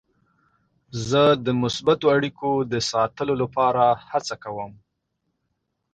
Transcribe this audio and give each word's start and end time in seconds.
زه 1.09 1.23
د 1.45 1.47
مثبتو 1.61 2.05
اړیکو 2.15 2.49
د 2.71 2.73
ساتلو 2.91 3.33
لپاره 3.43 3.83
هڅه 4.09 4.35
کوم. 4.43 4.71